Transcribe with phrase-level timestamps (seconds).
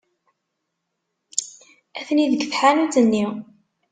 [1.99, 3.25] Atni deg tḥanut-nni.